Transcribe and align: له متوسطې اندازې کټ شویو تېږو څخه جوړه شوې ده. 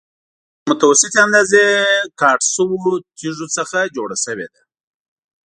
له 0.03 0.65
متوسطې 0.69 1.17
اندازې 1.25 1.63
کټ 2.19 2.41
شویو 2.53 2.93
تېږو 3.17 3.47
څخه 3.57 3.77
جوړه 3.95 4.17
شوې 4.25 4.47
ده. 4.53 4.61